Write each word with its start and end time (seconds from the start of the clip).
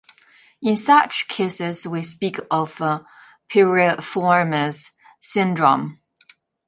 In 0.63 0.77
such 0.77 1.27
cases, 1.27 1.85
we 1.87 2.01
speak 2.01 2.39
of 2.49 2.81
piriformis 3.51 4.89
syndrome. 5.19 5.99